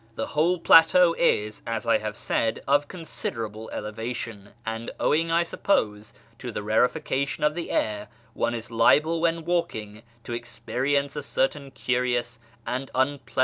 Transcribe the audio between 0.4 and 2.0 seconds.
plateau is, as I